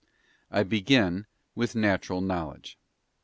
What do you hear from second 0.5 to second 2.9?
begin with Natural Knowledge.